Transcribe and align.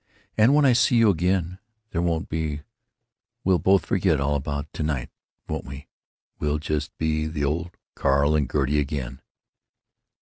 And 0.35 0.55
when 0.55 0.65
I 0.65 0.73
see 0.73 0.95
you 0.95 1.11
again 1.11 1.59
there 1.91 2.01
won't 2.01 2.27
be—we'll 2.27 3.59
both 3.59 3.85
forget 3.85 4.19
all 4.19 4.33
about 4.33 4.65
to 4.73 4.81
night, 4.81 5.11
won't 5.47 5.65
we? 5.67 5.89
We'll 6.39 6.57
just 6.57 6.97
be 6.97 7.27
the 7.27 7.43
old 7.43 7.77
Carl 7.93 8.35
and 8.35 8.49
Gertie 8.51 8.79
again. 8.79 9.21